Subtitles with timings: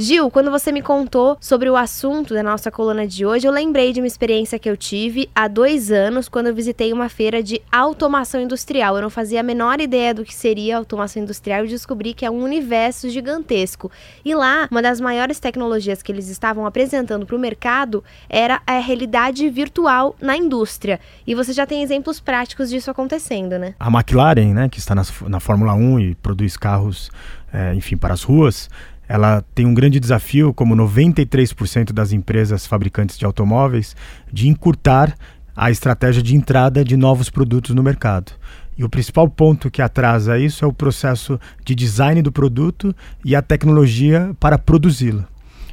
[0.00, 3.92] Gil, quando você me contou sobre o assunto da nossa coluna de hoje, eu lembrei
[3.92, 7.60] de uma experiência que eu tive há dois anos, quando eu visitei uma feira de
[7.70, 8.96] automação industrial.
[8.96, 12.30] Eu não fazia a menor ideia do que seria automação industrial e descobri que é
[12.30, 13.90] um universo gigantesco.
[14.24, 18.78] E lá, uma das maiores tecnologias que eles estavam apresentando para o mercado era a
[18.78, 20.98] realidade virtual na indústria.
[21.26, 23.74] E você já tem exemplos práticos disso acontecendo, né?
[23.78, 27.10] A McLaren, né, que está na, na Fórmula 1 e produz carros,
[27.52, 28.70] é, enfim, para as ruas,
[29.10, 33.96] ela tem um grande desafio, como 93% das empresas fabricantes de automóveis,
[34.32, 35.16] de encurtar
[35.56, 38.30] a estratégia de entrada de novos produtos no mercado.
[38.78, 42.94] E o principal ponto que atrasa isso é o processo de design do produto
[43.24, 45.26] e a tecnologia para produzi-lo.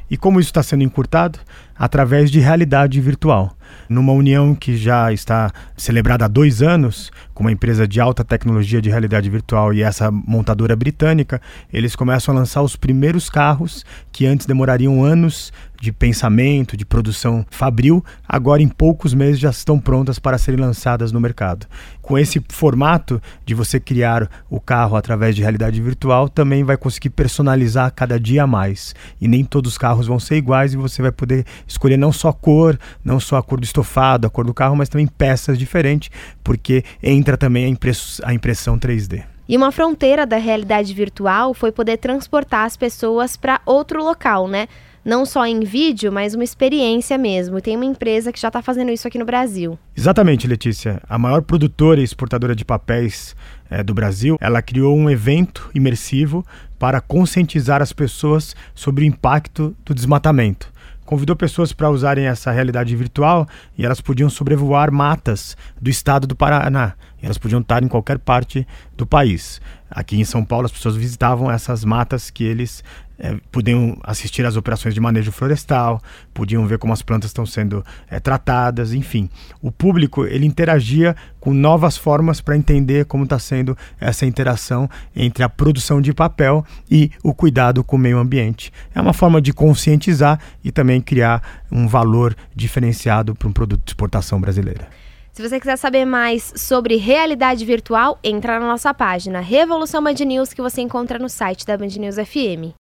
[0.10, 1.38] E como isso está sendo encurtado?
[1.78, 3.56] Através de realidade virtual
[3.90, 8.82] numa união que já está celebrada há dois anos com uma empresa de alta tecnologia
[8.82, 14.26] de realidade virtual e essa montadora britânica, eles começam a lançar os primeiros carros que
[14.26, 20.20] antes demorariam anos de pensamento, de produção fabril, agora em poucos meses já estão prontas
[20.20, 21.68] para serem lançadas no mercado.
[22.02, 27.10] Com esse formato de você criar o carro através de realidade virtual, também vai conseguir
[27.10, 28.96] personalizar cada dia mais.
[29.20, 32.30] E nem todos os carros vão ser iguais e você vai poder escolher não só
[32.30, 35.58] a cor, não só a cor do estofado, a cor do carro, mas também peças
[35.58, 36.10] diferentes,
[36.44, 39.24] porque entra também a, impress a impressão 3D.
[39.50, 44.68] E uma fronteira da realidade virtual foi poder transportar as pessoas para outro local, né?
[45.06, 47.62] Não só em vídeo, mas uma experiência mesmo.
[47.62, 49.80] Tem uma empresa que já está fazendo isso aqui no Brasil.
[49.96, 51.02] Exatamente, Letícia.
[51.08, 53.34] A maior produtora e exportadora de papéis
[53.70, 56.46] é, do Brasil, ela criou um evento imersivo
[56.78, 60.70] para conscientizar as pessoas sobre o impacto do desmatamento
[61.08, 66.36] convidou pessoas para usarem essa realidade virtual e elas podiam sobrevoar matas do estado do
[66.36, 66.96] Paraná.
[67.24, 69.62] Elas podiam estar em qualquer parte do país.
[69.90, 72.84] Aqui em São Paulo, as pessoas visitavam essas matas que eles
[73.20, 76.02] é, podiam assistir às operações de manejo florestal,
[76.34, 79.30] podiam ver como as plantas estão sendo é, tratadas, enfim.
[79.62, 85.44] O público ele interagia com novas formas para entender como está sendo essa interação entre
[85.44, 88.72] a produção de papel e o cuidado com o meio ambiente.
[88.94, 91.42] É uma forma de conscientizar e também criar
[91.72, 94.88] um valor diferenciado para um produto de exportação brasileira.
[95.38, 100.52] Se você quiser saber mais sobre realidade virtual, entra na nossa página Revolução Band News
[100.52, 102.74] que você encontra no site da Band News FM.